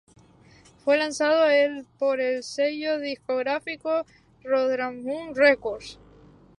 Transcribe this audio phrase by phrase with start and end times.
[0.83, 4.03] Fue lanzado el por el sello discográfico
[4.43, 5.99] Roadrunner Records.